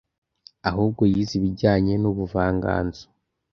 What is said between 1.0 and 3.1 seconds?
Yize ibijyanye n'ubuvanganzo